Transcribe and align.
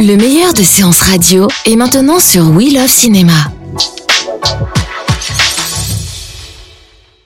Le 0.00 0.16
meilleur 0.16 0.52
de 0.52 0.62
séances 0.62 1.00
radio 1.00 1.48
est 1.64 1.76
maintenant 1.76 2.18
sur 2.18 2.50
We 2.50 2.72
Love 2.72 2.88
Cinéma. 2.88 3.55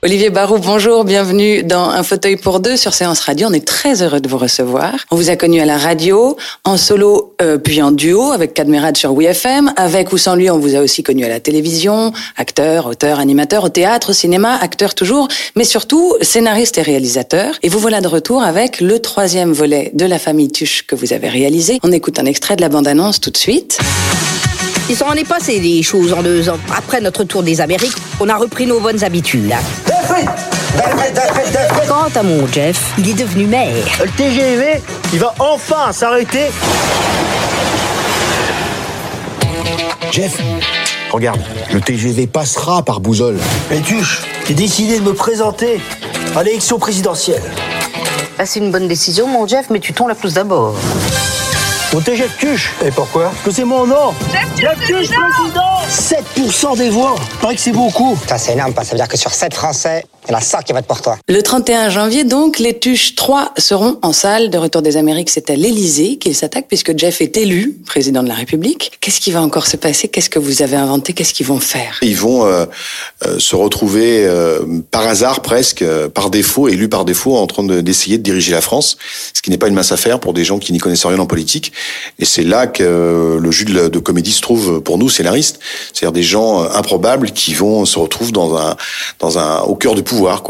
Olivier 0.02 0.30
Barou, 0.30 0.56
bonjour, 0.56 1.04
bienvenue 1.04 1.62
dans 1.62 1.90
Un 1.90 2.02
fauteuil 2.02 2.36
pour 2.36 2.60
deux 2.60 2.78
sur 2.78 2.94
Séance 2.94 3.20
Radio. 3.20 3.48
On 3.50 3.52
est 3.52 3.66
très 3.66 4.00
heureux 4.00 4.20
de 4.20 4.30
vous 4.30 4.38
recevoir. 4.38 4.94
On 5.10 5.16
vous 5.16 5.28
a 5.28 5.36
connu 5.36 5.60
à 5.60 5.66
la 5.66 5.76
radio, 5.76 6.38
en 6.64 6.78
solo 6.78 7.34
euh, 7.42 7.58
puis 7.58 7.82
en 7.82 7.90
duo 7.90 8.32
avec 8.32 8.54
Cadmerade 8.54 8.96
sur 8.96 9.12
WeFM. 9.12 9.74
Avec 9.76 10.14
ou 10.14 10.16
sans 10.16 10.36
lui, 10.36 10.48
on 10.48 10.58
vous 10.58 10.74
a 10.74 10.80
aussi 10.80 11.02
connu 11.02 11.26
à 11.26 11.28
la 11.28 11.38
télévision, 11.38 12.14
acteur, 12.38 12.86
auteur, 12.86 13.20
animateur, 13.20 13.62
au 13.62 13.68
théâtre, 13.68 14.10
au 14.10 14.12
cinéma, 14.14 14.56
acteur 14.62 14.94
toujours, 14.94 15.28
mais 15.54 15.64
surtout 15.64 16.16
scénariste 16.22 16.78
et 16.78 16.82
réalisateur. 16.82 17.56
Et 17.62 17.68
vous 17.68 17.78
voilà 17.78 18.00
de 18.00 18.08
retour 18.08 18.42
avec 18.42 18.80
le 18.80 19.00
troisième 19.00 19.52
volet 19.52 19.90
de 19.92 20.06
La 20.06 20.18
famille 20.18 20.50
Tuche 20.50 20.86
que 20.86 20.94
vous 20.94 21.12
avez 21.12 21.28
réalisé. 21.28 21.78
On 21.82 21.92
écoute 21.92 22.18
un 22.18 22.24
extrait 22.24 22.56
de 22.56 22.62
la 22.62 22.70
bande-annonce 22.70 23.20
tout 23.20 23.30
de 23.30 23.36
suite. 23.36 23.78
Il 24.88 24.96
s'en 24.96 25.12
est 25.12 25.28
passé 25.28 25.60
des 25.60 25.82
choses 25.82 26.14
en 26.14 26.22
deux 26.22 26.48
ans. 26.48 26.58
Après 26.74 27.02
notre 27.02 27.22
tour 27.24 27.42
des 27.42 27.60
Amériques, 27.60 27.96
on 28.18 28.30
a 28.30 28.36
repris 28.36 28.66
nos 28.66 28.80
bonnes 28.80 29.04
habitudes. 29.04 29.52
Quant 31.88 32.08
à 32.14 32.22
mon 32.22 32.46
Jeff, 32.46 32.92
il 32.98 33.10
est 33.10 33.14
devenu 33.14 33.46
maire. 33.46 33.84
Le 34.00 34.10
TGV, 34.10 34.82
il 35.12 35.18
va 35.18 35.34
enfin 35.38 35.92
s'arrêter. 35.92 36.50
Jeff, 40.12 40.38
regarde, 41.10 41.40
le 41.72 41.80
TGV 41.80 42.26
passera 42.26 42.82
par 42.82 43.00
Bouzol. 43.00 43.38
Mais 43.70 43.80
Tuche, 43.80 44.22
j'ai 44.46 44.54
décidé 44.54 44.98
de 44.98 45.04
me 45.04 45.14
présenter 45.14 45.80
à 46.36 46.42
l'élection 46.42 46.78
présidentielle. 46.78 47.42
Ah, 48.38 48.46
c'est 48.46 48.60
une 48.60 48.70
bonne 48.70 48.88
décision, 48.88 49.26
mon 49.26 49.46
Jeff, 49.46 49.66
mais 49.70 49.80
tu 49.80 49.92
tombes 49.92 50.08
la 50.08 50.14
pousse 50.14 50.34
d'abord. 50.34 50.74
Au 51.92 52.00
TGV 52.00 52.28
Tuche. 52.38 52.72
Et 52.84 52.90
pourquoi? 52.90 53.24
Parce 53.24 53.42
que 53.44 53.50
c'est 53.50 53.64
mon 53.64 53.86
nom. 53.86 54.14
Jeff 54.56 54.78
Tuche, 54.86 55.08
président 55.10 55.79
7% 55.90 56.76
des 56.78 56.88
voix. 56.88 57.16
Paraît 57.40 57.56
que 57.56 57.60
c'est 57.60 57.72
beaucoup. 57.72 58.16
Ça, 58.28 58.38
c'est 58.38 58.52
énorme, 58.52 58.72
ça 58.76 58.84
veut 58.92 58.96
dire 58.96 59.08
que 59.08 59.16
sur 59.16 59.34
7 59.34 59.52
Français, 59.52 60.04
il 60.28 60.32
y 60.32 60.34
en 60.34 60.38
a 60.38 60.40
100 60.40 60.58
qui 60.62 60.72
votent 60.72 60.86
pour 60.86 61.00
toi. 61.02 61.16
Le 61.28 61.42
31 61.42 61.88
janvier, 61.90 62.24
donc, 62.24 62.58
les 62.58 62.78
Tuches 62.78 63.14
3 63.14 63.52
seront 63.58 63.98
en 64.02 64.12
salle 64.12 64.50
de 64.50 64.58
retour 64.58 64.82
des 64.82 64.96
Amériques. 64.96 65.30
C'est 65.30 65.50
à 65.50 65.56
l'Élysée 65.56 66.16
qu'ils 66.16 66.34
s'attaquent 66.36 66.68
puisque 66.68 66.96
Jeff 66.96 67.20
est 67.20 67.36
élu 67.36 67.78
président 67.86 68.22
de 68.22 68.28
la 68.28 68.34
République. 68.34 68.92
Qu'est-ce 69.00 69.20
qui 69.20 69.32
va 69.32 69.40
encore 69.42 69.66
se 69.66 69.76
passer? 69.76 70.08
Qu'est-ce 70.08 70.30
que 70.30 70.38
vous 70.38 70.62
avez 70.62 70.76
inventé? 70.76 71.14
Qu'est-ce 71.14 71.32
qu'ils 71.34 71.46
vont 71.46 71.58
faire? 71.58 71.98
Ils 72.02 72.16
vont 72.16 72.44
euh, 72.44 72.66
euh, 73.26 73.38
se 73.38 73.56
retrouver 73.56 74.24
euh, 74.26 74.60
par 74.90 75.02
hasard 75.06 75.40
presque, 75.42 75.82
euh, 75.82 76.08
par 76.08 76.30
défaut, 76.30 76.68
élus 76.68 76.88
par 76.88 77.04
défaut, 77.04 77.36
en 77.36 77.46
train 77.46 77.64
de- 77.64 77.80
d'essayer 77.80 78.18
de 78.18 78.22
diriger 78.22 78.52
la 78.52 78.60
France, 78.60 78.98
ce 79.34 79.40
qui 79.42 79.50
n'est 79.50 79.58
pas 79.58 79.68
une 79.68 79.74
mince 79.74 79.92
affaire 79.92 80.20
pour 80.20 80.34
des 80.34 80.44
gens 80.44 80.58
qui 80.58 80.72
n'y 80.72 80.78
connaissent 80.78 81.06
rien 81.06 81.18
en 81.18 81.26
politique. 81.26 81.72
Et 82.18 82.24
c'est 82.24 82.44
là 82.44 82.66
que 82.66 82.82
euh, 82.84 83.38
le 83.40 83.50
jus 83.50 83.64
de, 83.64 83.74
la- 83.74 83.88
de 83.88 83.98
comédie 83.98 84.32
se 84.32 84.42
trouve 84.42 84.80
pour 84.82 84.98
nous, 84.98 85.08
scénaristes, 85.08 85.60
c'est-à-dire 85.92 86.12
des 86.12 86.22
gens 86.22 86.62
improbables 86.62 87.30
qui 87.32 87.54
vont 87.54 87.84
se 87.86 87.98
retrouver 87.98 88.32
dans 88.32 88.56
un, 88.56 88.76
dans 89.18 89.38
un, 89.38 89.60
au 89.62 89.74
cœur 89.74 89.94
du 89.94 90.02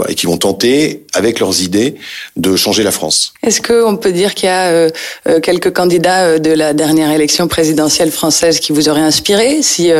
et 0.09 0.15
qui 0.15 0.27
vont 0.27 0.37
tenter, 0.37 1.05
avec 1.13 1.41
leurs 1.41 1.63
idées, 1.63 1.97
de 2.37 2.57
changer 2.57 2.83
la 2.83 2.91
France. 2.91 3.33
Est-ce 3.43 3.61
qu'on 3.61 3.97
peut 3.97 4.13
dire 4.13 4.35
qu'il 4.35 4.47
y 4.47 4.53
a 4.53 4.67
euh, 4.67 4.91
euh, 5.27 5.41
quelques 5.41 5.73
candidats 5.73 6.25
euh, 6.25 6.39
de 6.39 6.51
la 6.51 6.73
dernière 6.73 7.11
élection 7.11 7.49
présidentielle 7.49 8.11
française 8.11 8.61
qui 8.61 8.73
vous 8.73 8.89
auraient 8.89 9.01
inspiré 9.01 9.63
si 9.63 9.91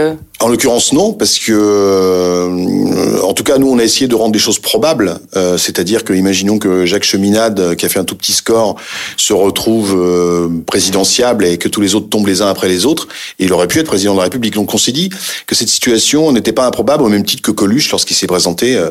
En 0.43 0.49
l'occurrence, 0.49 0.95
non, 0.95 1.13
parce 1.13 1.39
que, 1.39 1.53
euh, 1.53 3.21
en 3.21 3.35
tout 3.35 3.45
cas, 3.45 3.59
nous, 3.59 3.71
on 3.71 3.79
a 3.79 3.85
essayé 3.85 4.09
de 4.09 4.15
rendre 4.15 4.33
des 4.33 4.39
choses 4.39 4.59
probables. 4.59 5.21
Euh, 5.37 5.59
C'est-à-dire 5.59 6.03
que, 6.03 6.15
imaginons 6.15 6.59
que 6.59 6.87
Jacques 6.87 7.05
Cheminade, 7.05 7.77
qui 7.77 7.85
a 7.85 7.91
fait 7.91 7.99
un 7.99 8.05
tout 8.05 8.15
petit 8.15 8.33
score, 8.33 8.77
se 9.19 9.35
retrouve 9.35 9.95
euh, 9.95 10.49
présidentiable 10.65 11.45
et 11.45 11.59
que 11.59 11.69
tous 11.69 11.83
les 11.83 11.95
autres 11.95 12.09
tombent 12.09 12.27
les 12.27 12.41
uns 12.41 12.47
après 12.47 12.69
les 12.69 12.87
autres. 12.87 13.07
Et 13.39 13.45
il 13.45 13.53
aurait 13.53 13.69
pu 13.69 13.81
être 13.81 13.87
président 13.87 14.15
de 14.15 14.19
la 14.19 14.25
République. 14.25 14.55
Donc, 14.55 14.73
on 14.73 14.79
s'est 14.79 14.93
dit 14.93 15.11
que 15.47 15.55
cette 15.55 15.69
situation 15.69 16.33
n'était 16.33 16.53
pas 16.53 16.65
improbable, 16.65 17.05
au 17.05 17.09
même 17.11 17.25
titre 17.25 17.43
que 17.43 17.51
Coluche, 17.51 17.91
lorsqu'il 17.91 18.17
s'est 18.17 18.27
présenté 18.27 18.77
euh, 18.77 18.89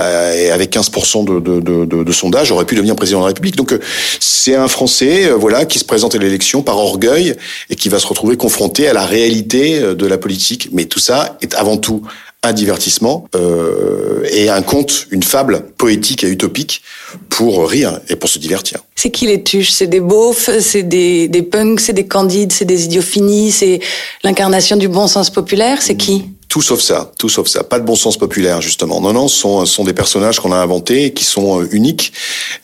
euh, 0.00 0.34
et 0.34 0.50
avec 0.52 0.72
15% 0.72 1.24
de, 1.24 1.40
de, 1.40 1.84
de, 1.84 2.04
de, 2.04 2.12
sondage, 2.12 2.52
aurait 2.52 2.64
pu 2.64 2.76
devenir 2.76 2.94
président 2.94 3.18
de 3.18 3.24
la 3.24 3.28
République. 3.28 3.56
Donc, 3.56 3.76
c'est 4.20 4.54
un 4.54 4.68
Français, 4.68 5.26
euh, 5.26 5.34
voilà, 5.34 5.64
qui 5.64 5.80
se 5.80 5.84
présente 5.84 6.14
à 6.14 6.18
l'élection 6.18 6.62
par 6.62 6.78
orgueil 6.78 7.34
et 7.70 7.74
qui 7.74 7.88
va 7.88 7.98
se 7.98 8.06
retrouver 8.06 8.36
confronté 8.36 8.86
à 8.86 8.92
la 8.92 9.04
réalité 9.04 9.80
de 9.80 10.06
la 10.06 10.18
politique. 10.18 10.68
Mais 10.70 10.86
tout 10.92 10.98
ça 10.98 11.38
est 11.40 11.54
avant 11.54 11.78
tout 11.78 12.02
un 12.42 12.52
divertissement 12.52 13.26
euh, 13.34 14.24
et 14.30 14.50
un 14.50 14.60
conte, 14.62 15.06
une 15.10 15.22
fable 15.22 15.64
poétique 15.78 16.22
et 16.22 16.28
utopique 16.28 16.82
pour 17.30 17.66
rire 17.66 18.00
et 18.10 18.16
pour 18.16 18.28
se 18.28 18.38
divertir. 18.38 18.80
c'est 18.94 19.10
qui 19.10 19.26
les 19.26 19.42
Tuches? 19.42 19.70
C'est 19.70 19.86
des 19.86 20.00
beaufs, 20.00 20.50
c'est 20.60 20.82
des, 20.82 21.28
des 21.28 21.42
punks, 21.42 21.80
c'est 21.80 21.94
des 21.94 22.06
candides, 22.06 22.52
c'est 22.52 22.66
des 22.66 22.84
idiots 22.84 23.00
finis, 23.00 23.52
c'est 23.52 23.80
l'incarnation 24.22 24.76
du 24.76 24.88
bon 24.88 25.06
sens 25.06 25.30
populaire? 25.30 25.80
C'est 25.80 25.96
qui? 25.96 26.26
Tout 26.52 26.60
sauf 26.60 26.82
ça, 26.82 27.10
tout 27.18 27.30
sauf 27.30 27.48
ça. 27.48 27.64
Pas 27.64 27.80
de 27.80 27.86
bon 27.86 27.96
sens 27.96 28.18
populaire, 28.18 28.60
justement. 28.60 29.00
Non, 29.00 29.14
non, 29.14 29.26
ce 29.26 29.38
sont, 29.38 29.64
sont 29.64 29.84
des 29.84 29.94
personnages 29.94 30.38
qu'on 30.38 30.52
a 30.52 30.56
inventés 30.56 31.14
qui 31.14 31.24
sont 31.24 31.62
euh, 31.62 31.68
uniques. 31.72 32.12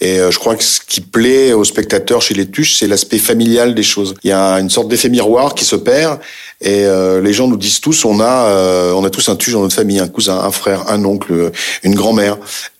Et 0.02 0.20
euh, 0.20 0.30
je 0.30 0.38
crois 0.38 0.56
que 0.56 0.62
ce 0.62 0.80
qui 0.86 1.00
plaît 1.00 1.54
aux 1.54 1.64
spectateurs 1.64 2.20
chez 2.20 2.34
les 2.34 2.46
Tuches, 2.46 2.76
c'est 2.76 2.86
l'aspect 2.86 3.16
familial 3.16 3.74
des 3.74 3.82
choses. 3.82 4.12
Il 4.24 4.28
y 4.28 4.32
a 4.34 4.60
une 4.60 4.68
sorte 4.68 4.88
d'effet 4.88 5.08
miroir 5.08 5.54
qui 5.54 5.64
se 5.64 5.74
perd. 5.74 6.18
Et 6.60 6.84
euh, 6.84 7.22
les 7.22 7.32
gens 7.32 7.48
nous 7.48 7.56
disent 7.56 7.80
tous, 7.80 8.04
on 8.04 8.20
a, 8.20 8.48
euh, 8.48 8.92
on 8.92 9.06
a 9.06 9.10
tous 9.10 9.26
un 9.30 9.36
Tuche 9.36 9.54
dans 9.54 9.62
notre 9.62 9.74
famille, 9.74 10.00
un 10.00 10.08
cousin, 10.08 10.38
un 10.38 10.50
frère, 10.50 10.90
un 10.90 11.02
oncle, 11.06 11.50
une 11.82 11.94
grand-mère. 11.94 12.36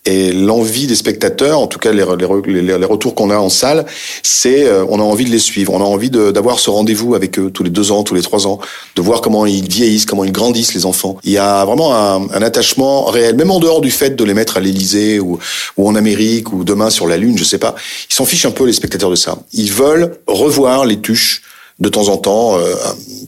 Et 0.09 0.31
l'envie 0.31 0.87
des 0.87 0.95
spectateurs, 0.95 1.59
en 1.59 1.67
tout 1.67 1.77
cas 1.77 1.91
les, 1.91 2.03
les, 2.17 2.61
les, 2.61 2.77
les 2.79 2.85
retours 2.85 3.13
qu'on 3.13 3.29
a 3.29 3.37
en 3.37 3.49
salle, 3.49 3.85
c'est 4.23 4.65
euh, 4.65 4.83
on 4.89 4.99
a 4.99 5.03
envie 5.03 5.25
de 5.25 5.29
les 5.29 5.37
suivre, 5.37 5.71
on 5.73 5.81
a 5.81 5.83
envie 5.85 6.09
d'avoir 6.09 6.59
ce 6.59 6.71
rendez-vous 6.71 7.13
avec 7.13 7.37
eux 7.37 7.51
tous 7.51 7.61
les 7.61 7.69
deux 7.69 7.91
ans, 7.91 8.01
tous 8.03 8.15
les 8.15 8.23
trois 8.23 8.47
ans, 8.47 8.59
de 8.95 9.01
voir 9.03 9.21
comment 9.21 9.45
ils 9.45 9.69
vieillissent, 9.69 10.07
comment 10.07 10.23
ils 10.23 10.31
grandissent 10.31 10.73
les 10.73 10.87
enfants. 10.87 11.17
Il 11.23 11.31
y 11.31 11.37
a 11.37 11.63
vraiment 11.63 11.93
un, 11.95 12.27
un 12.33 12.41
attachement 12.41 13.05
réel, 13.05 13.35
même 13.35 13.51
en 13.51 13.59
dehors 13.59 13.81
du 13.81 13.91
fait 13.91 14.15
de 14.15 14.23
les 14.23 14.33
mettre 14.33 14.57
à 14.57 14.61
l'Élysée 14.61 15.19
ou, 15.19 15.37
ou 15.77 15.87
en 15.87 15.93
Amérique 15.93 16.51
ou 16.53 16.63
demain 16.63 16.89
sur 16.89 17.07
la 17.07 17.17
Lune, 17.17 17.37
je 17.37 17.43
sais 17.43 17.59
pas. 17.59 17.75
Ils 18.09 18.15
s'en 18.15 18.25
fichent 18.25 18.47
un 18.47 18.51
peu 18.51 18.65
les 18.65 18.73
spectateurs 18.73 19.11
de 19.11 19.15
ça. 19.15 19.37
Ils 19.53 19.71
veulent 19.71 20.17
revoir 20.25 20.85
les 20.85 20.99
tuches 20.99 21.43
de 21.79 21.89
temps 21.89 22.09
en 22.09 22.17
temps, 22.17 22.57
euh, 22.57 22.73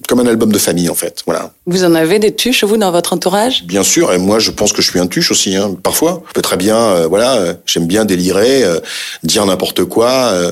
comme 0.08 0.20
un 0.20 0.26
album 0.28 0.52
de 0.52 0.58
famille 0.58 0.90
en 0.90 0.96
fait. 0.96 1.22
Voilà. 1.26 1.52
Vous 1.68 1.84
en 1.86 1.96
avez 1.96 2.20
des 2.20 2.36
Tuches, 2.36 2.64
vous, 2.64 2.78
dans 2.78 2.92
votre 2.92 3.14
entourage? 3.14 3.64
Bien 3.64 3.84
sûr, 3.84 4.12
et 4.12 4.18
moi 4.18 4.40
je 4.40 4.52
pense 4.52 4.74
que 4.74 4.82
je 4.82 4.90
suis 4.90 5.00
un 5.00 5.08
tuche 5.08 5.32
aussi, 5.32 5.56
hein, 5.56 5.76
parfois. 5.82 6.22
Je 6.30 6.34
peux 6.34 6.42
très 6.42 6.58
bien, 6.58 6.76
euh, 6.78 7.08
voilà, 7.08 7.36
euh, 7.38 7.54
j'aime 7.66 7.88
bien 7.88 8.04
délirer, 8.04 8.64
euh, 8.64 8.80
dire 9.24 9.46
n'importe 9.46 9.86
quoi, 9.86 10.10
euh, 10.34 10.52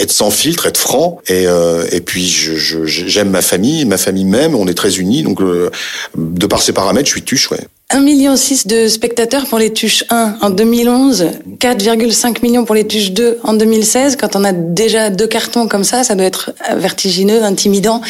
être 0.00 0.12
sans 0.12 0.30
filtre, 0.30 0.66
être 0.66 0.78
franc. 0.78 1.20
Et, 1.28 1.46
euh, 1.46 1.86
et 1.92 2.00
puis 2.00 2.28
je- 2.28 2.56
je- 2.56 2.84
j'aime 2.84 3.30
ma 3.30 3.42
famille, 3.42 3.84
ma 3.86 3.96
famille 3.98 4.24
même, 4.24 4.54
on 4.54 4.66
est 4.68 4.74
très 4.74 4.96
unis, 4.98 5.22
donc 5.22 5.40
euh, 5.40 5.70
de 6.16 6.46
par 6.46 6.60
ces 6.60 6.72
paramètres, 6.72 7.06
je 7.08 7.12
suis 7.12 7.22
tuche, 7.22 7.50
ouais. 7.50 7.60
1,6 7.90 8.02
million 8.02 8.34
de 8.34 8.86
spectateurs 8.86 9.46
pour 9.46 9.58
les 9.58 9.72
Tuches 9.72 10.04
1 10.10 10.36
en 10.42 10.50
2011, 10.50 11.24
4,5 11.58 12.42
millions 12.42 12.66
pour 12.66 12.74
les 12.74 12.86
Tuches 12.86 13.12
2 13.12 13.38
en 13.42 13.54
2016. 13.54 14.16
Quand 14.16 14.36
on 14.36 14.44
a 14.44 14.52
déjà 14.52 15.08
deux 15.08 15.26
cartons 15.26 15.68
comme 15.68 15.84
ça, 15.84 16.04
ça 16.04 16.14
doit 16.14 16.26
être 16.26 16.52
vertigineux, 16.76 17.42
intimidant 17.42 18.02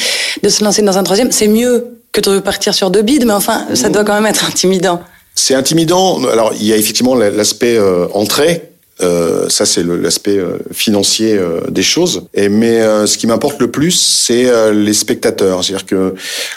de 0.43 0.49
se 0.49 0.65
lancer 0.65 0.83
dans 0.83 0.99
un 0.99 1.05
troisième. 1.05 1.31
C'est 1.31 1.47
mieux 1.47 1.87
que 2.11 2.21
de 2.21 2.29
repartir 2.31 2.75
sur 2.75 2.91
deux 2.91 3.03
bides, 3.03 3.25
mais 3.25 3.33
enfin, 3.33 3.69
ça 3.75 3.89
doit 3.89 4.03
quand 4.03 4.15
même 4.15 4.27
être 4.27 4.47
intimidant. 4.47 5.01
C'est 5.37 5.55
intimidant. 5.55 6.25
Alors, 6.25 6.53
il 6.59 6.67
y 6.67 6.73
a 6.73 6.77
effectivement 6.77 7.15
l'aspect 7.15 7.77
euh, 7.77 8.09
entrée. 8.15 8.73
Euh, 9.01 9.49
ça, 9.49 9.65
c'est 9.65 9.85
l'aspect 9.85 10.39
euh, 10.39 10.59
financier 10.73 11.37
euh, 11.37 11.61
des 11.69 11.83
choses. 11.83 12.25
Et 12.35 12.49
mais 12.49 12.81
euh, 12.81 13.07
ce 13.07 13.17
qui 13.17 13.27
m'importe 13.27 13.61
le 13.61 13.71
plus, 13.71 13.93
c'est 13.93 14.47
euh, 14.47 14.73
les 14.73 14.93
spectateurs. 14.93 15.63
C'est-à-dire 15.63 15.87
que 15.87 16.15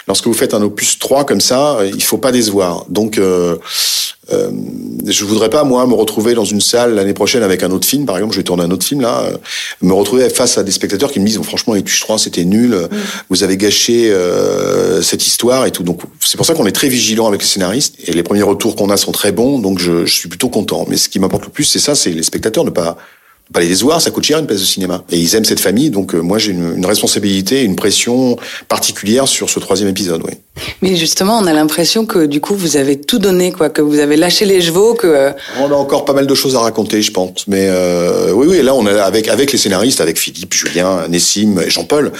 lorsque 0.08 0.26
vous 0.26 0.34
faites 0.34 0.54
un 0.54 0.62
opus 0.62 0.98
3 0.98 1.24
comme 1.24 1.40
ça, 1.40 1.78
il 1.84 2.02
faut 2.02 2.18
pas 2.18 2.32
décevoir. 2.32 2.84
Donc, 2.88 3.20
je 5.06 5.24
voudrais 5.24 5.50
pas 5.50 5.64
moi 5.64 5.86
me 5.86 5.94
retrouver 5.94 6.34
dans 6.34 6.44
une 6.44 6.60
salle 6.60 6.94
l'année 6.94 7.14
prochaine 7.14 7.42
avec 7.42 7.62
un 7.62 7.70
autre 7.70 7.86
film, 7.86 8.06
par 8.06 8.16
exemple, 8.16 8.34
je 8.34 8.40
vais 8.40 8.44
tourner 8.44 8.64
un 8.64 8.70
autre 8.70 8.86
film 8.86 9.00
là, 9.00 9.22
euh, 9.22 9.36
me 9.80 9.92
retrouver 9.92 10.28
face 10.30 10.58
à 10.58 10.62
des 10.62 10.70
spectateurs 10.70 11.10
qui 11.10 11.20
me 11.20 11.26
disent 11.26 11.38
oh, 11.38 11.42
franchement 11.42 11.74
les 11.74 11.82
Tuches 11.82 12.00
3 12.00 12.18
c'était 12.18 12.44
nul, 12.44 12.70
mm. 12.70 12.88
vous 13.30 13.42
avez 13.42 13.56
gâché 13.56 14.10
euh, 14.10 15.02
cette 15.02 15.26
histoire 15.26 15.66
et 15.66 15.70
tout. 15.70 15.82
Donc 15.82 16.02
c'est 16.20 16.36
pour 16.36 16.46
ça 16.46 16.54
qu'on 16.54 16.66
est 16.66 16.72
très 16.72 16.88
vigilant 16.88 17.26
avec 17.26 17.42
les 17.42 17.48
scénaristes 17.48 17.96
et 18.06 18.12
les 18.12 18.22
premiers 18.22 18.42
retours 18.42 18.76
qu'on 18.76 18.90
a 18.90 18.96
sont 18.96 19.12
très 19.12 19.32
bons, 19.32 19.58
donc 19.58 19.78
je, 19.78 20.04
je 20.06 20.12
suis 20.12 20.28
plutôt 20.28 20.48
content. 20.48 20.86
Mais 20.88 20.96
ce 20.96 21.08
qui 21.08 21.18
m'importe 21.18 21.44
le 21.44 21.50
plus, 21.50 21.64
c'est 21.64 21.80
ça, 21.80 21.94
c'est 21.94 22.10
les 22.10 22.22
spectateurs 22.22 22.64
ne 22.64 22.70
pas 22.70 22.96
pas 23.52 23.60
les 23.60 23.74
voir, 23.74 24.00
ça 24.00 24.10
coûte 24.10 24.24
cher 24.24 24.38
une 24.38 24.46
place 24.46 24.60
de 24.60 24.64
cinéma. 24.64 25.04
Et 25.10 25.18
ils 25.18 25.34
aiment 25.34 25.44
cette 25.44 25.60
famille, 25.60 25.90
donc 25.90 26.14
euh, 26.14 26.20
moi 26.20 26.38
j'ai 26.38 26.52
une, 26.52 26.76
une, 26.76 26.86
responsabilité, 26.86 27.62
une 27.62 27.76
pression 27.76 28.36
particulière 28.68 29.28
sur 29.28 29.50
ce 29.50 29.60
troisième 29.60 29.88
épisode, 29.88 30.22
oui. 30.24 30.32
Mais 30.82 30.96
justement, 30.96 31.38
on 31.38 31.46
a 31.46 31.52
l'impression 31.52 32.04
que 32.06 32.26
du 32.26 32.40
coup 32.40 32.54
vous 32.54 32.76
avez 32.76 33.00
tout 33.00 33.18
donné, 33.18 33.52
quoi, 33.52 33.70
que 33.70 33.80
vous 33.80 33.98
avez 33.98 34.16
lâché 34.16 34.44
les 34.44 34.60
chevaux, 34.60 34.94
que. 34.94 35.06
Euh, 35.06 35.32
on 35.58 35.70
a 35.70 35.74
encore 35.74 36.04
pas 36.04 36.12
mal 36.12 36.26
de 36.26 36.34
choses 36.34 36.56
à 36.56 36.60
raconter, 36.60 37.00
je 37.02 37.10
pense. 37.10 37.46
Mais 37.46 37.68
euh, 37.68 38.32
oui, 38.32 38.46
oui, 38.48 38.62
là 38.62 38.74
on 38.74 38.86
a 38.86 39.02
avec 39.02 39.28
avec 39.28 39.52
les 39.52 39.58
scénaristes, 39.58 40.00
avec 40.00 40.18
Philippe, 40.18 40.52
Julien, 40.52 41.08
Nessim 41.08 41.58
et 41.58 41.70
Jean-Paul, 41.70 42.12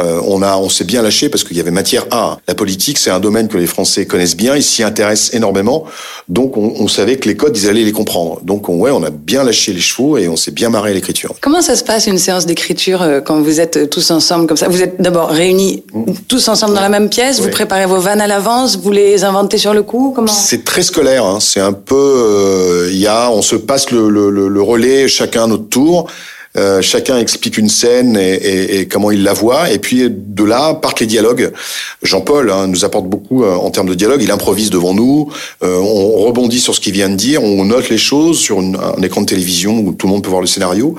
euh, 0.00 0.20
on 0.26 0.42
a 0.42 0.56
on 0.56 0.68
s'est 0.68 0.84
bien 0.84 1.02
lâché 1.02 1.28
parce 1.28 1.44
qu'il 1.44 1.56
y 1.56 1.60
avait 1.60 1.70
matière 1.70 2.06
à. 2.10 2.38
La 2.48 2.54
politique, 2.54 2.98
c'est 2.98 3.10
un 3.10 3.20
domaine 3.20 3.48
que 3.48 3.56
les 3.56 3.66
Français 3.66 4.06
connaissent 4.06 4.36
bien, 4.36 4.56
ils 4.56 4.62
s'y 4.62 4.82
intéressent 4.82 5.34
énormément, 5.34 5.84
donc 6.28 6.56
on, 6.56 6.74
on, 6.78 6.88
savait 6.88 7.16
que 7.16 7.28
les 7.28 7.36
codes, 7.36 7.56
ils 7.56 7.68
allaient 7.68 7.84
les 7.84 7.92
comprendre. 7.92 8.40
Donc 8.42 8.68
on, 8.68 8.78
ouais, 8.78 8.90
on 8.90 9.02
a 9.02 9.10
bien 9.10 9.44
lâché 9.44 9.72
les 9.72 9.80
chevaux 9.80 10.18
et 10.18 10.28
on 10.28 10.36
s'est 10.36 10.50
bien 10.50 10.70
l'écriture. 10.86 11.34
Comment 11.40 11.62
ça 11.62 11.76
se 11.76 11.84
passe 11.84 12.06
une 12.06 12.18
séance 12.18 12.46
d'écriture 12.46 13.22
quand 13.24 13.40
vous 13.40 13.60
êtes 13.60 13.90
tous 13.90 14.10
ensemble 14.10 14.46
comme 14.46 14.56
ça? 14.56 14.68
Vous 14.68 14.82
êtes 14.82 15.00
d'abord 15.00 15.30
réunis 15.30 15.84
mmh. 15.92 16.12
tous 16.28 16.48
ensemble 16.48 16.74
dans 16.74 16.80
la 16.80 16.88
même 16.88 17.08
pièce, 17.08 17.40
vous 17.40 17.48
préparez 17.48 17.75
vos 17.84 17.98
vannes 17.98 18.22
à 18.22 18.26
l'avance, 18.26 18.76
vous 18.76 18.90
les 18.90 19.24
inventez 19.24 19.58
sur 19.58 19.74
le 19.74 19.82
coup 19.82 20.14
C'est 20.28 20.64
très 20.64 20.82
scolaire, 20.82 21.24
hein. 21.26 21.38
c'est 21.40 21.60
un 21.60 21.74
peu, 21.74 21.94
euh, 21.94 22.88
il 22.90 22.98
y 22.98 23.06
a, 23.06 23.30
on 23.30 23.42
se 23.42 23.56
passe 23.56 23.90
le, 23.90 24.08
le, 24.08 24.30
le 24.30 24.62
relais 24.62 25.08
chacun 25.08 25.44
à 25.44 25.46
notre 25.46 25.68
tour. 25.68 26.08
Euh, 26.56 26.82
chacun 26.82 27.18
explique 27.18 27.58
une 27.58 27.68
scène 27.68 28.16
et, 28.16 28.34
et, 28.34 28.80
et, 28.80 28.88
comment 28.88 29.10
il 29.10 29.22
la 29.22 29.32
voit. 29.32 29.70
Et 29.70 29.78
puis 29.78 30.08
de 30.10 30.44
là 30.44 30.74
partent 30.74 31.00
les 31.00 31.06
dialogues. 31.06 31.52
Jean-Paul 32.02 32.50
hein, 32.50 32.66
nous 32.66 32.84
apporte 32.84 33.06
beaucoup 33.06 33.44
euh, 33.44 33.54
en 33.54 33.70
termes 33.70 33.88
de 33.88 33.94
dialogue. 33.94 34.22
Il 34.22 34.30
improvise 34.30 34.70
devant 34.70 34.94
nous. 34.94 35.30
Euh, 35.62 35.78
on 35.78 36.24
rebondit 36.24 36.60
sur 36.60 36.74
ce 36.74 36.80
qu'il 36.80 36.92
vient 36.92 37.08
de 37.08 37.16
dire. 37.16 37.42
On 37.42 37.64
note 37.64 37.88
les 37.88 37.98
choses 37.98 38.38
sur 38.38 38.60
une, 38.60 38.76
un 38.76 39.02
écran 39.02 39.22
de 39.22 39.26
télévision 39.26 39.78
où 39.80 39.92
tout 39.92 40.06
le 40.06 40.12
monde 40.12 40.22
peut 40.22 40.30
voir 40.30 40.40
le 40.40 40.46
scénario. 40.46 40.94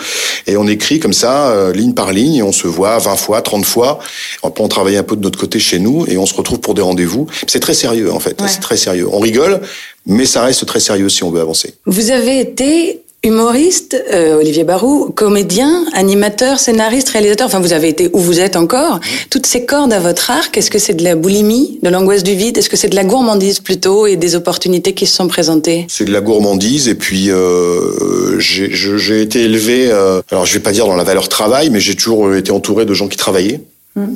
Et 0.46 0.58
on 0.58 0.68
écrit 0.68 1.00
comme 1.00 1.14
ça, 1.14 1.72
ligne 1.74 1.94
par 1.94 2.12
ligne. 2.14 2.36
Et 2.36 2.44
on 2.44 2.52
se 2.52 2.68
voit 2.68 2.98
20 2.98 3.16
fois, 3.16 3.42
30 3.42 3.66
fois. 3.66 4.00
Après, 4.44 4.64
on 4.64 4.68
travaille 4.68 4.98
un 4.98 5.04
peu 5.04 5.16
de 5.16 5.22
notre 5.22 5.40
côté 5.40 5.60
chez 5.60 5.80
nous 5.80 6.06
et 6.08 6.18
on 6.18 6.26
se 6.26 6.34
retrouve 6.34 6.60
pour 6.60 6.74
des 6.74 6.82
rendez-vous. 6.82 7.28
C'est 7.48 7.60
très 7.60 7.74
sérieux 7.74 8.12
en 8.12 8.20
fait. 8.20 8.40
C'est 8.48 8.60
très 8.60 8.78
sérieux. 8.78 9.08
On 9.12 9.20
rigole, 9.20 9.62
mais 10.06 10.26
ça 10.26 10.44
reste 10.44 10.66
très 10.66 10.80
sérieux 10.80 11.10
si 11.10 11.24
on 11.24 11.32
veut 11.32 11.42
avancer. 11.42 11.74
Vous 11.86 12.12
avez 12.12 12.40
été 12.40 13.02
Humoriste, 13.28 14.02
euh, 14.14 14.38
Olivier 14.38 14.64
Barou, 14.64 15.12
comédien, 15.14 15.84
animateur, 15.92 16.60
scénariste, 16.60 17.10
réalisateur, 17.10 17.48
enfin 17.48 17.60
vous 17.60 17.74
avez 17.74 17.90
été 17.90 18.10
où 18.14 18.20
vous 18.20 18.40
êtes 18.40 18.56
encore. 18.56 19.02
Toutes 19.30 19.46
ces 19.46 19.66
cordes 19.66 19.92
à 19.92 20.00
votre 20.00 20.32
arc, 20.32 20.58
est-ce 20.58 20.72
que 20.72 20.80
c'est 20.80 20.94
de 20.94 21.04
la 21.04 21.18
boulimie, 21.18 21.78
de 21.84 21.90
l'angoisse 21.90 22.24
du 22.24 22.36
vide? 22.36 22.58
Est-ce 22.58 22.70
que 22.70 22.78
c'est 22.78 22.88
de 22.88 22.96
la 22.96 23.04
gourmandise 23.04 23.60
plutôt 23.60 24.08
et 24.08 24.16
des 24.16 24.36
opportunités 24.36 24.94
qui 24.94 25.06
se 25.06 25.14
sont 25.14 25.28
présentées? 25.28 25.86
C'est 25.90 26.06
de 26.06 26.14
la 26.14 26.22
gourmandise 26.22 26.88
et 26.88 26.96
puis 26.96 27.30
euh, 27.30 28.40
j'ai 28.40 29.22
été 29.22 29.42
élevé, 29.42 29.90
euh, 29.92 30.22
alors 30.32 30.46
je 30.46 30.54
vais 30.54 30.62
pas 30.62 30.72
dire 30.72 30.88
dans 30.88 30.96
la 30.96 31.04
valeur 31.04 31.28
travail, 31.28 31.70
mais 31.70 31.82
j'ai 31.82 31.96
toujours 31.96 32.34
été 32.34 32.52
entouré 32.52 32.86
de 32.86 32.94
gens 32.94 33.10
qui 33.10 33.18
travaillaient. 33.18 33.60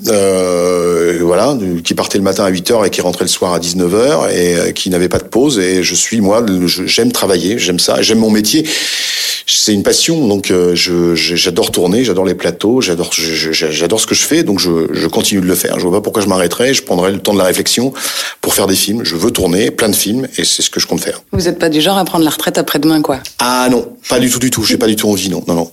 Euh, 0.07 1.19
voilà, 1.21 1.57
qui 1.83 1.93
partait 1.93 2.17
le 2.17 2.23
matin 2.23 2.43
à 2.43 2.51
8h 2.51 2.85
et 2.85 2.89
qui 2.89 3.01
rentrait 3.01 3.25
le 3.25 3.29
soir 3.29 3.53
à 3.53 3.59
19h 3.59 4.31
et 4.31 4.55
euh, 4.55 4.71
qui 4.71 4.89
n'avait 4.89 5.09
pas 5.09 5.17
de 5.17 5.23
pause. 5.23 5.59
Et 5.59 5.83
je 5.83 5.95
suis, 5.95 6.21
moi, 6.21 6.45
j'aime 6.67 7.11
travailler, 7.11 7.57
j'aime 7.57 7.79
ça, 7.79 8.01
j'aime 8.01 8.19
mon 8.19 8.29
métier. 8.29 8.67
C'est 9.47 9.73
une 9.73 9.83
passion, 9.83 10.27
donc 10.27 10.51
euh, 10.51 10.75
j'adore 10.75 11.71
tourner, 11.71 12.03
j'adore 12.03 12.25
les 12.25 12.35
plateaux, 12.35 12.79
j'adore 12.79 13.11
j'adore 13.11 13.99
ce 13.99 14.07
que 14.07 14.15
je 14.15 14.23
fais, 14.23 14.43
donc 14.43 14.59
je, 14.59 14.87
je, 14.93 15.07
continue 15.07 15.41
de 15.41 15.45
le 15.45 15.55
faire. 15.55 15.77
Je 15.77 15.87
vois 15.87 15.97
pas 15.97 16.01
pourquoi 16.01 16.21
je 16.21 16.27
m'arrêterais, 16.27 16.73
je 16.73 16.83
prendrai 16.83 17.11
le 17.11 17.19
temps 17.19 17.33
de 17.33 17.39
la 17.39 17.43
réflexion 17.43 17.91
pour 18.39 18.53
faire 18.53 18.67
des 18.67 18.75
films. 18.75 19.03
Je 19.03 19.15
veux 19.15 19.31
tourner 19.31 19.71
plein 19.71 19.89
de 19.89 19.95
films 19.95 20.27
et 20.37 20.45
c'est 20.45 20.61
ce 20.61 20.69
que 20.69 20.79
je 20.79 20.87
compte 20.87 21.01
faire. 21.01 21.21
Vous 21.31 21.41
n'êtes 21.41 21.59
pas 21.59 21.69
du 21.69 21.81
genre 21.81 21.97
à 21.97 22.05
prendre 22.05 22.23
la 22.23 22.31
retraite 22.31 22.57
après-demain, 22.57 23.01
quoi? 23.01 23.19
Ah 23.39 23.67
non, 23.69 23.89
pas 24.09 24.19
du 24.19 24.29
tout, 24.29 24.39
du 24.39 24.51
tout. 24.51 24.63
J'ai 24.63 24.77
pas 24.77 24.87
du 24.87 24.95
tout 24.95 25.09
envie, 25.09 25.29
non, 25.29 25.43
non, 25.47 25.55
non. 25.55 25.71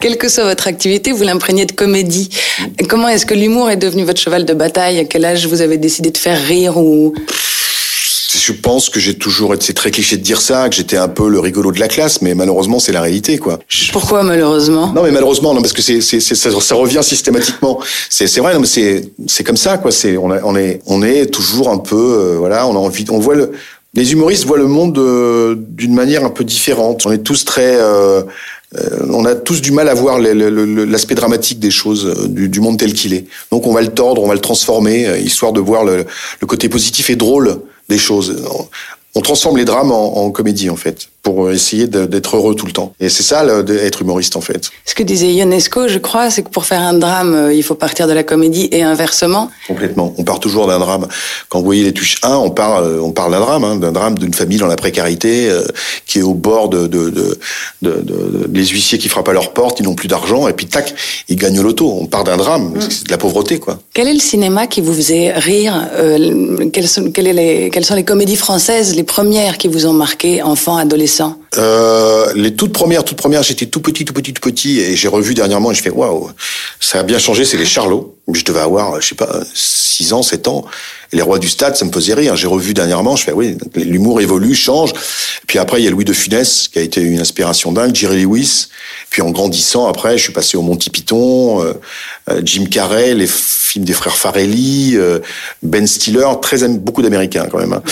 Quelle 0.00 0.16
que 0.16 0.28
soit 0.28 0.44
votre 0.44 0.68
activité, 0.68 1.10
vous 1.10 1.24
l'imprégnez 1.24 1.66
de 1.66 1.72
comédie. 1.72 2.30
Comment 2.88 3.08
est-ce 3.08 3.26
que 3.28 3.34
l'humour 3.34 3.70
est 3.70 3.76
devenu 3.76 4.04
votre 4.04 4.20
cheval 4.20 4.44
de 4.44 4.54
bataille 4.54 4.98
À 4.98 5.04
quel 5.04 5.24
âge 5.24 5.46
vous 5.46 5.60
avez 5.60 5.76
décidé 5.76 6.10
de 6.10 6.18
faire 6.18 6.42
rire 6.42 6.78
ou? 6.78 7.14
Je 8.34 8.52
pense 8.52 8.88
que 8.88 9.00
j'ai 9.00 9.14
toujours 9.14 9.54
été, 9.54 9.66
c'est 9.66 9.72
très 9.74 9.90
cliché 9.90 10.16
de 10.16 10.22
dire 10.22 10.40
ça, 10.40 10.68
que 10.68 10.74
j'étais 10.74 10.96
un 10.96 11.08
peu 11.08 11.28
le 11.28 11.38
rigolo 11.38 11.72
de 11.72 11.80
la 11.80 11.88
classe, 11.88 12.20
mais 12.22 12.34
malheureusement 12.34 12.78
c'est 12.78 12.92
la 12.92 13.00
réalité 13.02 13.38
quoi. 13.38 13.58
Pourquoi 13.92 14.22
malheureusement? 14.22 14.92
Non 14.94 15.02
mais 15.02 15.10
malheureusement 15.10 15.52
non 15.54 15.60
parce 15.60 15.72
que 15.72 15.82
c'est, 15.82 16.00
c'est, 16.00 16.20
ça, 16.20 16.50
ça, 16.60 16.74
revient 16.74 17.00
systématiquement. 17.02 17.78
C'est, 18.10 18.26
c'est 18.26 18.40
vrai 18.40 18.54
non 18.54 18.60
mais 18.60 18.66
c'est, 18.66 19.10
c'est 19.26 19.44
comme 19.44 19.56
ça 19.56 19.76
quoi. 19.78 19.90
C'est 19.92 20.16
on, 20.16 20.30
on 20.30 20.56
est 20.56 20.80
on 20.86 21.02
est 21.02 21.26
toujours 21.26 21.68
un 21.68 21.78
peu 21.78 21.96
euh, 21.96 22.36
voilà 22.38 22.66
on 22.66 22.74
a 22.74 22.78
envie 22.78 23.04
on 23.10 23.18
voit 23.18 23.34
le 23.34 23.52
les 23.94 24.12
humoristes 24.12 24.44
voient 24.44 24.58
le 24.58 24.66
monde 24.66 24.98
euh, 24.98 25.56
d'une 25.56 25.94
manière 25.94 26.24
un 26.24 26.30
peu 26.30 26.44
différente. 26.44 27.06
On 27.06 27.12
est 27.12 27.24
tous 27.24 27.44
très 27.44 27.76
euh, 27.80 28.22
euh, 28.76 29.06
on 29.10 29.24
a 29.24 29.34
tous 29.34 29.62
du 29.62 29.72
mal 29.72 29.88
à 29.88 29.94
voir 29.94 30.18
l'aspect 30.18 31.14
dramatique 31.14 31.58
des 31.58 31.70
choses, 31.70 32.06
euh, 32.06 32.28
du, 32.28 32.60
monde 32.60 32.78
tel 32.78 32.92
qu'il 32.92 33.14
est. 33.14 33.24
Donc 33.50 33.66
on 33.66 33.72
va 33.72 33.80
le 33.80 33.88
tordre, 33.88 34.22
on 34.22 34.28
va 34.28 34.34
le 34.34 34.40
transformer, 34.40 35.06
euh, 35.06 35.18
histoire 35.18 35.52
de 35.52 35.60
voir 35.60 35.84
le, 35.84 36.04
le 36.40 36.46
côté 36.46 36.68
positif 36.68 37.08
et 37.08 37.16
drôle 37.16 37.60
des 37.88 37.98
choses 37.98 38.42
on 39.14 39.20
transforme 39.20 39.56
les 39.56 39.64
drames 39.64 39.90
en, 39.90 40.30
comédie 40.30 40.70
en 40.70 40.76
fait 40.76 41.08
pour 41.22 41.50
essayer 41.50 41.86
d'être 41.86 42.36
heureux 42.36 42.54
tout 42.54 42.66
le 42.66 42.72
temps. 42.72 42.92
Et 43.00 43.08
c'est 43.08 43.22
ça 43.22 43.44
d'être 43.62 44.02
humoriste 44.02 44.36
en 44.36 44.40
fait. 44.40 44.70
Ce 44.84 44.94
que 44.94 45.02
disait 45.02 45.32
Ionesco, 45.32 45.88
je 45.88 45.98
crois, 45.98 46.30
c'est 46.30 46.42
que 46.42 46.48
pour 46.48 46.64
faire 46.64 46.80
un 46.80 46.94
drame, 46.94 47.34
euh, 47.34 47.52
il 47.52 47.62
faut 47.62 47.74
partir 47.74 48.06
de 48.06 48.12
la 48.12 48.22
comédie 48.22 48.68
et 48.72 48.82
inversement. 48.82 49.50
Complètement. 49.66 50.14
On 50.16 50.24
part 50.24 50.40
toujours 50.40 50.66
d'un 50.66 50.78
drame. 50.78 51.06
Quand 51.48 51.58
vous 51.58 51.64
voyez 51.64 51.84
les 51.84 51.92
tuches 51.92 52.18
1, 52.22 52.36
on 52.36 52.50
parle, 52.50 52.84
euh, 52.84 53.02
on 53.02 53.10
parle 53.10 53.32
d'un 53.32 53.40
drame, 53.40 53.64
hein, 53.64 53.76
d'un 53.76 53.92
drame 53.92 54.18
d'une 54.18 54.32
famille 54.32 54.58
dans 54.58 54.66
la 54.66 54.76
précarité 54.76 55.50
euh, 55.50 55.64
qui 56.06 56.20
est 56.20 56.22
au 56.22 56.34
bord 56.34 56.68
de, 56.68 56.86
de, 56.86 57.10
de, 57.10 57.38
de, 57.82 58.50
les 58.52 58.66
huissiers 58.66 58.98
qui 58.98 59.08
frappent 59.08 59.28
à 59.28 59.32
leur 59.32 59.52
porte, 59.52 59.80
ils 59.80 59.84
n'ont 59.84 59.94
plus 59.94 60.08
d'argent 60.08 60.48
et 60.48 60.52
puis 60.52 60.66
tac, 60.66 60.94
ils 61.28 61.36
gagnent 61.36 61.60
l'auto. 61.60 61.98
On 62.00 62.06
part 62.06 62.24
d'un 62.24 62.36
drame, 62.36 62.74
mm. 62.74 62.80
c'est 62.90 63.06
de 63.06 63.10
la 63.10 63.18
pauvreté 63.18 63.58
quoi. 63.58 63.78
Quel 63.92 64.08
est 64.08 64.14
le 64.14 64.20
cinéma 64.20 64.66
qui 64.66 64.80
vous 64.80 64.94
faisait 64.94 65.32
rire 65.32 65.88
quelles, 66.72 66.88
sont, 66.88 67.10
quelles, 67.10 67.34
les, 67.34 67.70
quelles 67.70 67.84
sont 67.84 67.94
les 67.94 68.04
comédies 68.04 68.36
françaises 68.36 68.94
les 68.94 69.02
premières 69.02 69.58
qui 69.58 69.68
vous 69.68 69.86
ont 69.86 69.92
marqué, 69.92 70.42
enfant, 70.42 70.76
adolescent 70.76 71.07
euh, 71.56 72.32
Les 72.34 72.54
toutes 72.54 72.72
premières, 72.72 73.04
toutes 73.04 73.18
premières, 73.18 73.42
j'étais 73.42 73.66
tout 73.66 73.80
petit, 73.80 74.04
tout 74.04 74.12
petit, 74.12 74.32
tout 74.32 74.42
petit, 74.42 74.80
et 74.80 74.96
j'ai 74.96 75.08
revu 75.08 75.34
dernièrement, 75.34 75.70
et 75.70 75.74
je 75.74 75.82
fais 75.82 75.90
waouh, 75.90 76.30
ça 76.80 77.00
a 77.00 77.02
bien 77.02 77.18
changé, 77.18 77.44
c'est 77.44 77.56
les 77.56 77.66
Charlots. 77.66 78.17
Je 78.34 78.44
devais 78.44 78.60
avoir, 78.60 79.00
je 79.00 79.08
sais 79.08 79.14
pas, 79.14 79.40
6 79.54 80.12
ans, 80.12 80.22
7 80.22 80.48
ans. 80.48 80.64
Et 81.12 81.16
les 81.16 81.22
rois 81.22 81.38
du 81.38 81.48
stade, 81.48 81.76
ça 81.76 81.84
me 81.86 81.92
faisait 81.92 82.12
rire. 82.12 82.36
J'ai 82.36 82.46
revu 82.46 82.74
dernièrement, 82.74 83.16
je 83.16 83.24
fais 83.24 83.32
oui, 83.32 83.56
l'humour 83.74 84.20
évolue, 84.20 84.54
change. 84.54 84.92
puis 85.46 85.58
après, 85.58 85.80
il 85.80 85.84
y 85.84 85.88
a 85.88 85.90
Louis 85.90 86.04
de 86.04 86.12
Funès, 86.12 86.68
qui 86.68 86.78
a 86.78 86.82
été 86.82 87.00
une 87.00 87.20
inspiration 87.20 87.72
dingue, 87.72 87.94
Jerry 87.94 88.22
Lewis. 88.22 88.68
Puis 89.08 89.22
en 89.22 89.30
grandissant, 89.30 89.86
après, 89.86 90.18
je 90.18 90.24
suis 90.24 90.32
passé 90.32 90.58
au 90.58 90.62
Monty 90.62 90.90
Python, 90.90 91.62
euh, 91.62 91.72
euh, 92.30 92.42
Jim 92.44 92.66
Carrey, 92.70 93.14
les 93.14 93.26
films 93.26 93.86
des 93.86 93.94
frères 93.94 94.16
Farelli, 94.16 94.92
euh, 94.96 95.20
Ben 95.62 95.86
Stiller, 95.86 96.28
très 96.42 96.68
beaucoup 96.68 97.00
d'Américains 97.00 97.46
quand 97.50 97.58
même. 97.58 97.72
Hein. 97.72 97.82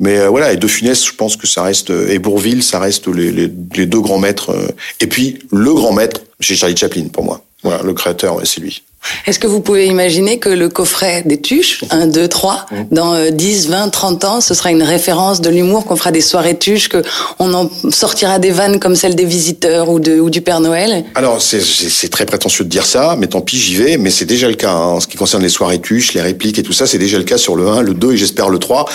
Mais 0.00 0.26
voilà, 0.26 0.52
et 0.52 0.56
De 0.56 0.66
Funès, 0.66 1.04
je 1.06 1.12
pense 1.12 1.36
que 1.36 1.46
ça 1.46 1.62
reste, 1.62 1.90
et 1.90 2.18
Bourville, 2.18 2.62
ça 2.62 2.80
reste 2.80 3.06
les 3.06 3.86
deux 3.86 4.00
grands 4.00 4.18
maîtres. 4.18 4.52
et 4.98 5.06
puis, 5.06 5.38
le 5.52 5.72
grand 5.74 5.92
maître, 5.92 6.22
c'est 6.40 6.56
Charlie 6.56 6.76
Chaplin 6.76 7.06
pour 7.12 7.22
moi. 7.22 7.44
Voilà, 7.62 7.82
le 7.84 7.94
créateur, 7.94 8.40
c'est 8.44 8.60
lui. 8.60 8.82
Est-ce 9.26 9.38
que 9.38 9.46
vous 9.46 9.60
pouvez 9.60 9.86
imaginer 9.86 10.38
que 10.38 10.48
le 10.48 10.68
coffret 10.68 11.22
des 11.24 11.40
tuches, 11.40 11.84
1, 11.90 12.06
2, 12.06 12.28
3, 12.28 12.66
dans 12.90 13.30
10, 13.30 13.68
20, 13.68 13.88
30 13.88 14.24
ans, 14.24 14.40
ce 14.40 14.54
sera 14.54 14.70
une 14.70 14.82
référence 14.82 15.40
de 15.40 15.50
l'humour, 15.50 15.84
qu'on 15.84 15.96
fera 15.96 16.10
des 16.10 16.20
soirées 16.20 16.58
tuches, 16.58 16.88
qu'on 16.88 17.54
en 17.54 17.70
sortira 17.90 18.38
des 18.38 18.50
vannes 18.50 18.80
comme 18.80 18.96
celle 18.96 19.14
des 19.14 19.24
visiteurs 19.24 19.88
ou, 19.88 20.00
de, 20.00 20.20
ou 20.20 20.30
du 20.30 20.40
Père 20.40 20.60
Noël? 20.60 21.04
Alors, 21.14 21.40
c'est 21.40 22.08
très 22.10 22.26
prétentieux 22.26 22.64
de 22.64 22.70
dire 22.70 22.86
ça, 22.86 23.16
mais 23.18 23.26
tant 23.26 23.40
pis, 23.40 23.58
j'y 23.58 23.76
vais, 23.76 23.96
mais 23.96 24.10
c'est 24.10 24.24
déjà 24.24 24.48
le 24.48 24.54
cas. 24.54 24.72
Hein. 24.72 24.92
En 24.92 25.00
ce 25.00 25.06
qui 25.06 25.16
concerne 25.16 25.42
les 25.42 25.48
soirées 25.48 25.80
tuches, 25.80 26.14
les 26.14 26.20
répliques 26.20 26.58
et 26.58 26.62
tout 26.62 26.72
ça, 26.72 26.86
c'est 26.86 26.98
déjà 26.98 27.18
le 27.18 27.24
cas 27.24 27.38
sur 27.38 27.56
le 27.56 27.68
1, 27.68 27.82
le 27.82 27.94
2 27.94 28.12
et 28.12 28.16
j'espère 28.16 28.48
le 28.48 28.58
3. 28.58 28.86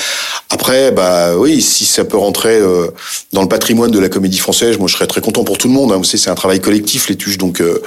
Après, 0.49 0.91
bah 0.91 1.35
oui, 1.37 1.61
si 1.61 1.85
ça 1.85 2.05
peut 2.05 2.17
rentrer 2.17 2.55
euh, 2.55 2.87
dans 3.33 3.41
le 3.41 3.47
patrimoine 3.47 3.91
de 3.91 3.99
la 3.99 4.09
comédie 4.09 4.37
française, 4.37 4.77
moi 4.77 4.87
je 4.87 4.93
serais 4.93 5.07
très 5.07 5.21
content 5.21 5.43
pour 5.43 5.57
tout 5.57 5.67
le 5.67 5.73
monde. 5.73 5.91
Hein. 5.91 5.97
Vous 5.97 6.03
savez, 6.03 6.17
c'est 6.17 6.29
un 6.29 6.35
travail 6.35 6.61
collectif, 6.61 7.09
les 7.09 7.15
tuches, 7.15 7.37
donc 7.37 7.61
euh, 7.61 7.81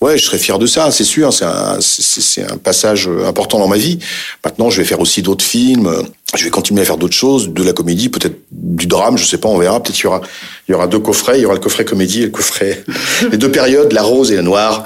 ouais, 0.00 0.18
je 0.18 0.24
serais 0.24 0.38
fier 0.38 0.58
de 0.58 0.66
ça, 0.66 0.90
c'est 0.90 1.04
sûr. 1.04 1.32
C'est 1.32 1.44
un 1.44 1.61
c'est 1.80 2.50
un 2.50 2.56
passage 2.56 3.08
important 3.26 3.58
dans 3.58 3.68
ma 3.68 3.76
vie. 3.76 3.98
Maintenant, 4.44 4.70
je 4.70 4.78
vais 4.78 4.86
faire 4.86 5.00
aussi 5.00 5.22
d'autres 5.22 5.44
films. 5.44 5.90
Je 6.34 6.44
vais 6.44 6.50
continuer 6.50 6.80
à 6.80 6.84
faire 6.86 6.96
d'autres 6.96 7.14
choses, 7.14 7.50
de 7.50 7.62
la 7.62 7.74
comédie, 7.74 8.08
peut-être 8.08 8.38
du 8.50 8.86
drame, 8.86 9.18
je 9.18 9.24
sais 9.26 9.36
pas, 9.36 9.48
on 9.48 9.58
verra. 9.58 9.82
Peut-être 9.82 9.98
il 9.98 10.04
y 10.04 10.06
aura, 10.06 10.22
il 10.66 10.72
y 10.72 10.74
aura 10.74 10.86
deux 10.86 10.98
coffrets. 10.98 11.38
Il 11.38 11.42
y 11.42 11.44
aura 11.44 11.54
le 11.54 11.60
coffret 11.60 11.84
comédie 11.84 12.22
et 12.22 12.26
le 12.26 12.30
coffret, 12.30 12.84
les 13.30 13.36
deux 13.36 13.50
périodes, 13.50 13.92
la 13.92 14.02
rose 14.02 14.32
et 14.32 14.36
la 14.36 14.42
noire. 14.42 14.84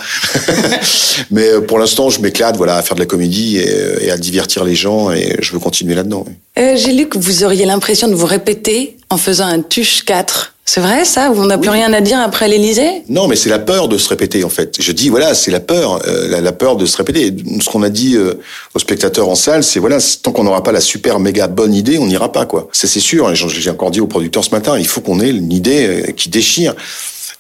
Mais 1.31 1.49
euh, 1.49 1.61
pour 1.61 1.79
l'instant, 1.79 2.11
je 2.11 2.21
m'éclate, 2.21 2.57
voilà, 2.57 2.77
à 2.77 2.83
faire 2.83 2.97
de 2.97 3.01
la 3.01 3.07
comédie 3.07 3.59
et, 3.59 4.11
à 4.11 4.17
divertir 4.17 4.65
les 4.65 4.75
gens 4.75 5.13
et 5.13 5.37
je 5.41 5.53
veux 5.53 5.59
continuer 5.59 5.95
là-dedans. 5.95 6.25
Euh, 6.59 6.77
J'ai 6.77 6.93
lu 6.93 7.09
que 7.09 7.19
vous 7.19 7.45
auriez 7.45 7.65
l'impression 7.65 8.09
de 8.09 8.15
vous 8.15 8.27
répéter 8.27 8.97
en 9.11 9.17
faisant 9.17 9.47
un 9.47 9.61
tuche 9.61 10.05
4. 10.05 10.56
C'est 10.69 10.81
vrai 10.81 11.05
ça 11.05 11.33
On 11.35 11.47
n'a 11.47 11.59
plus 11.59 11.71
rien 11.71 11.93
à 11.93 12.01
dire 12.01 12.19
après 12.19 12.49
l'Élysée? 12.49 13.05
Non, 13.09 13.29
mais 13.29 13.37
c'est 13.37 13.49
la 13.49 13.61
peur 13.61 13.87
de 13.87 13.97
se 13.99 14.09
répéter 14.09 14.43
en 14.43 14.49
fait. 14.49 14.75
Je 14.81 14.91
dis 14.91 15.09
voilà, 15.09 15.35
c'est 15.35 15.53
la 15.53 15.61
peur, 15.61 16.01
euh, 16.07 16.29
la, 16.29 16.41
la, 16.41 16.53
peur 16.53 16.77
de 16.77 16.85
se 16.87 16.97
répéter. 16.97 17.33
Ce 17.61 17.71
qu'on 17.71 17.85
a 17.85 17.89
dit 17.89 18.17
euh, 18.17 18.35
aux 18.75 18.81
spectateurs 18.81 19.29
en 19.29 19.37
salle, 19.37 19.63
c'est 19.63 19.79
voilà, 19.79 19.99
tant 20.23 20.33
qu'on 20.33 20.45
n'aura 20.45 20.65
pas 20.65 20.73
la 20.73 20.81
super 20.81 21.21
méga 21.21 21.47
bonne 21.47 21.73
idée, 21.73 21.99
on 21.99 22.07
n'ira 22.07 22.33
pas 22.33 22.47
quoi. 22.47 22.69
C'est 22.73 22.89
sûr. 22.89 23.33
J'ai 23.35 23.71
encore 23.71 23.93
dit 23.93 24.01
aux 24.01 24.09
producteurs 24.09 24.45
ce 24.45 24.51
matin, 24.51 24.77
il 24.77 24.89
faut 24.89 25.01
qu'on 25.01 25.21
ait 25.21 25.31
une 25.31 25.53
idée 25.53 25.87
euh, 25.87 26.13
qui 26.13 26.29
déchire. 26.29 26.75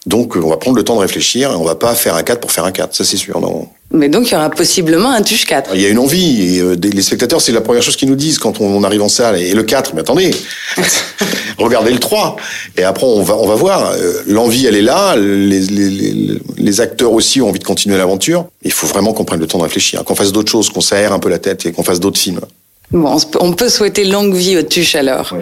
Donc 0.06 0.36
on 0.36 0.48
va 0.48 0.56
prendre 0.56 0.76
le 0.76 0.84
temps 0.84 0.94
de 0.94 1.00
réfléchir 1.00 1.50
et 1.50 1.54
on 1.56 1.64
va 1.64 1.74
pas 1.74 1.94
faire 1.96 2.14
un 2.14 2.22
4 2.22 2.40
pour 2.40 2.52
faire 2.52 2.64
un 2.64 2.70
4, 2.70 2.94
ça 2.94 3.04
c'est 3.04 3.16
sûr. 3.16 3.40
Non. 3.40 3.68
Mais 3.90 4.08
donc 4.08 4.28
il 4.28 4.34
y 4.34 4.36
aura 4.36 4.50
possiblement 4.50 5.10
un 5.10 5.22
tuche 5.22 5.46
4. 5.46 5.70
Il 5.74 5.80
y 5.80 5.86
a 5.86 5.88
une 5.88 5.98
envie 5.98 6.56
et 6.56 6.60
euh, 6.60 6.76
les 6.80 7.02
spectateurs 7.02 7.40
c'est 7.40 7.50
la 7.50 7.60
première 7.60 7.82
chose 7.82 7.96
qu'ils 7.96 8.08
nous 8.08 8.16
disent 8.16 8.38
quand 8.38 8.60
on, 8.60 8.84
arrive 8.84 9.02
en 9.02 9.08
salle 9.08 9.36
et 9.36 9.52
le 9.52 9.64
4 9.64 9.94
mais 9.94 10.02
attendez. 10.02 10.30
regardez 11.58 11.92
le 11.92 11.98
3 11.98 12.36
et 12.76 12.84
après 12.84 13.06
on 13.06 13.22
va 13.22 13.36
on 13.36 13.46
va 13.46 13.54
voir 13.54 13.90
euh, 13.92 14.22
l'envie 14.26 14.66
elle 14.66 14.76
est 14.76 14.82
là, 14.82 15.16
les, 15.16 15.60
les, 15.60 16.40
les 16.56 16.80
acteurs 16.80 17.12
aussi 17.12 17.40
ont 17.40 17.48
envie 17.48 17.58
de 17.58 17.64
continuer 17.64 17.96
l'aventure. 17.96 18.46
Il 18.62 18.72
faut 18.72 18.86
vraiment 18.86 19.12
qu'on 19.12 19.24
prenne 19.24 19.40
le 19.40 19.46
temps 19.46 19.58
de 19.58 19.64
réfléchir, 19.64 20.04
qu'on 20.04 20.14
fasse 20.14 20.32
d'autres 20.32 20.50
choses, 20.50 20.70
qu'on 20.70 20.80
s'aère 20.80 21.12
un 21.12 21.18
peu 21.18 21.28
la 21.28 21.38
tête 21.38 21.66
et 21.66 21.72
qu'on 21.72 21.82
fasse 21.82 22.00
d'autres 22.00 22.18
films. 22.18 22.40
Bon, 22.92 23.16
on 23.40 23.52
peut 23.52 23.68
souhaiter 23.68 24.04
longue 24.04 24.32
vie 24.32 24.56
au 24.56 24.62
Tuche 24.62 24.94
alors. 24.94 25.34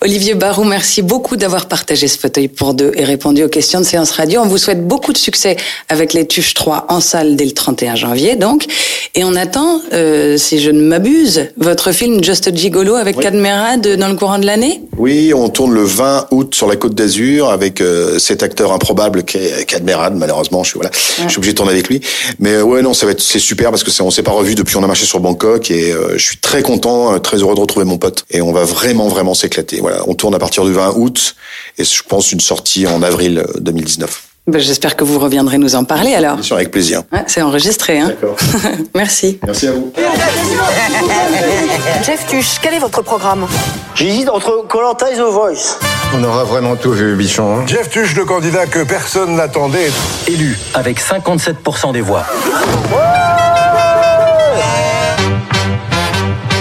Olivier 0.00 0.34
Barou, 0.34 0.64
merci 0.64 1.02
beaucoup 1.02 1.36
d'avoir 1.36 1.66
partagé 1.66 2.08
ce 2.08 2.18
fauteuil 2.18 2.48
pour 2.48 2.74
deux 2.74 2.90
et 2.96 3.04
répondu 3.04 3.44
aux 3.44 3.48
questions 3.48 3.78
de 3.78 3.84
séance 3.84 4.10
radio. 4.10 4.40
On 4.42 4.48
vous 4.48 4.58
souhaite 4.58 4.84
beaucoup 4.88 5.12
de 5.12 5.18
succès 5.18 5.56
avec 5.88 6.12
les 6.14 6.26
Tuches 6.26 6.54
3 6.54 6.86
en 6.88 7.00
salle 7.00 7.36
dès 7.36 7.44
le 7.44 7.52
31 7.52 7.94
janvier, 7.94 8.34
donc. 8.34 8.66
Et 9.14 9.22
on 9.22 9.36
attend, 9.36 9.80
euh, 9.92 10.36
si 10.36 10.58
je 10.58 10.70
ne 10.70 10.82
m'abuse, 10.82 11.50
votre 11.58 11.92
film 11.92 12.24
Just 12.24 12.56
Gigolo 12.56 12.96
avec 12.96 13.18
oui. 13.18 13.22
Cadmerade 13.22 13.96
dans 13.96 14.08
le 14.08 14.16
courant 14.16 14.38
de 14.38 14.46
l'année 14.46 14.80
Oui, 14.96 15.32
on 15.32 15.48
tourne 15.48 15.72
le 15.72 15.84
20 15.84 16.26
août 16.32 16.54
sur 16.56 16.66
la 16.66 16.74
Côte 16.74 16.96
d'Azur 16.96 17.50
avec 17.50 17.80
euh, 17.80 18.18
cet 18.18 18.42
acteur 18.42 18.72
improbable 18.72 19.22
qui 19.22 19.38
est 19.38 19.64
Cadmerade, 19.64 20.16
malheureusement. 20.16 20.64
Je 20.64 20.70
suis, 20.70 20.78
voilà, 20.78 20.90
ouais. 20.90 21.24
je 21.24 21.28
suis 21.28 21.38
obligé 21.38 21.52
de 21.52 21.56
tourner 21.56 21.72
avec 21.72 21.88
lui. 21.88 22.00
Mais 22.40 22.60
ouais, 22.60 22.82
non, 22.82 22.94
ça 22.94 23.06
va 23.06 23.12
être, 23.12 23.20
c'est 23.20 23.38
super 23.38 23.70
parce 23.70 23.84
que 23.84 23.90
on 24.02 24.10
s'est 24.10 24.22
pas 24.22 24.32
revu 24.32 24.56
depuis 24.56 24.76
on 24.76 24.82
a 24.82 24.86
marché 24.86 25.04
sur 25.04 25.20
Bangkok 25.20 25.70
et 25.70 25.92
euh, 25.92 26.16
je 26.16 26.24
suis 26.24 26.38
très 26.38 26.62
content 26.62 26.79
content, 26.80 27.18
très 27.20 27.38
heureux 27.38 27.54
de 27.54 27.60
retrouver 27.60 27.84
mon 27.84 27.98
pote. 27.98 28.24
Et 28.30 28.40
on 28.40 28.52
va 28.52 28.64
vraiment, 28.64 29.08
vraiment 29.08 29.34
s'éclater. 29.34 29.80
Voilà, 29.80 29.98
on 30.06 30.14
tourne 30.14 30.34
à 30.34 30.38
partir 30.38 30.64
du 30.64 30.72
20 30.72 30.94
août 30.96 31.34
et 31.78 31.84
je 31.84 32.02
pense 32.02 32.32
une 32.32 32.40
sortie 32.40 32.86
en 32.86 33.02
avril 33.02 33.44
2019. 33.58 34.22
Ben, 34.46 34.58
J'espère 34.58 34.96
que 34.96 35.04
vous 35.04 35.18
reviendrez 35.18 35.58
nous 35.58 35.74
en 35.74 35.84
parler 35.84 36.14
alors. 36.14 36.34
Bien 36.34 36.42
sûr, 36.42 36.56
avec 36.56 36.70
plaisir. 36.70 37.02
Ouais, 37.12 37.22
c'est 37.26 37.42
enregistré. 37.42 38.00
Hein 38.00 38.08
D'accord. 38.08 38.36
Merci. 38.94 39.38
Merci 39.44 39.68
à 39.68 39.72
vous. 39.72 39.92
Jeff 42.04 42.26
Tuch, 42.26 42.58
quel 42.62 42.74
est 42.74 42.78
votre 42.78 43.02
programme? 43.02 43.46
J'hésite 43.94 44.30
entre 44.30 44.64
Colanta 44.66 45.12
et 45.12 45.16
The 45.16 45.30
Voice. 45.30 45.78
On 46.14 46.24
aura 46.24 46.44
vraiment 46.44 46.74
tout 46.74 46.92
vu, 46.92 47.14
Bichon. 47.14 47.58
Hein 47.58 47.64
Jeff 47.66 47.90
Tuch, 47.90 48.16
le 48.16 48.24
candidat 48.24 48.66
que 48.66 48.82
personne 48.82 49.36
n'attendait. 49.36 49.90
Élu 50.26 50.58
avec 50.74 51.00
57% 51.00 51.92
des 51.92 52.00
voix. 52.00 52.24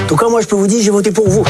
Tout 0.09 0.15
cas, 0.15 0.27
moi, 0.27 0.41
je 0.41 0.47
peux 0.47 0.55
vous 0.55 0.65
dire, 0.65 0.81
j'ai 0.81 0.89
voté 0.89 1.11
pour 1.11 1.29
vous. 1.29 1.43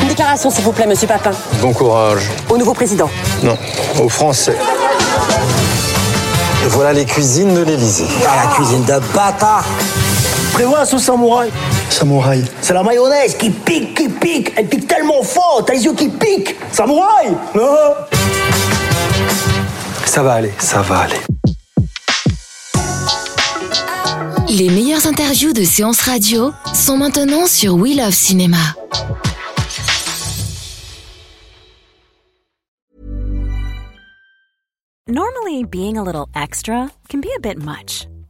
Une 0.00 0.08
déclaration, 0.08 0.48
s'il 0.48 0.64
vous 0.64 0.72
plaît, 0.72 0.86
monsieur 0.86 1.06
Papin. 1.06 1.32
Bon 1.60 1.74
courage. 1.74 2.30
Au 2.48 2.56
nouveau 2.56 2.72
président. 2.72 3.10
Non, 3.42 3.58
aux 4.02 4.08
Français. 4.08 4.56
Et 6.64 6.68
voilà 6.68 6.94
les 6.94 7.04
cuisines 7.04 7.52
de 7.52 7.60
l'Élysée. 7.60 8.06
Ah, 8.26 8.46
la 8.46 8.54
cuisine 8.54 8.84
de 8.84 8.98
bâtard 9.14 9.66
Prévois 10.54 10.78
la 10.78 10.86
sauce 10.86 11.02
samouraï. 11.02 11.50
Samouraï. 11.90 12.42
C'est 12.62 12.72
la 12.72 12.82
mayonnaise 12.82 13.36
qui 13.36 13.50
pique, 13.50 13.94
qui 13.94 14.08
pique. 14.08 14.54
Elle 14.56 14.66
pique 14.66 14.88
tellement 14.88 15.22
fort, 15.22 15.62
t'as 15.66 15.74
les 15.74 15.84
yeux 15.84 15.92
qui 15.92 16.08
piquent. 16.08 16.56
Samouraï 16.72 17.34
Ça 20.06 20.22
va 20.22 20.32
aller, 20.32 20.54
ça 20.58 20.80
va 20.80 21.00
aller. 21.00 21.33
Les 24.56 24.70
meilleures 24.70 25.08
interviews 25.08 25.52
de 25.52 25.64
séances 25.64 26.00
radio 26.02 26.52
sont 26.74 26.96
maintenant 26.96 27.48
sur 27.48 27.74
We 27.74 27.96
Love 27.96 28.12
Cinéma. 28.12 28.56
Normally, 35.08 35.64
being 35.68 35.98
a 35.98 36.04
little 36.04 36.28
extra 36.36 36.88
can 37.08 37.20
be 37.20 37.30
a 37.36 37.40
bit 37.40 37.58
much, 37.58 38.06